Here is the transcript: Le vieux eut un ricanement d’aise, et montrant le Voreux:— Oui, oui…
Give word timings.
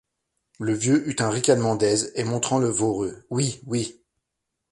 Le 0.59 0.73
vieux 0.73 1.07
eut 1.07 1.17
un 1.21 1.29
ricanement 1.29 1.75
d’aise, 1.75 2.11
et 2.15 2.23
montrant 2.23 2.57
le 2.57 2.69
Voreux:— 2.69 3.23
Oui, 3.29 3.61
oui… 3.67 4.01